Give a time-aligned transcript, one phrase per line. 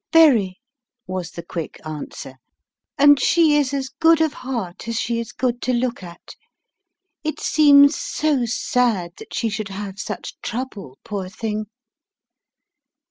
[0.11, 0.59] "Very,"
[1.05, 2.33] was the quick answer,
[2.97, 6.35] "and she is as good of heart as she is good to look at.
[7.23, 11.67] It seems so sad that she should have such trouble, poor thing